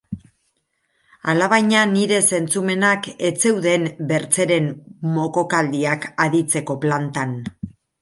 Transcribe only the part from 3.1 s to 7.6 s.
ez zeuden bertzeren mokokaldiak aditzeko plantan.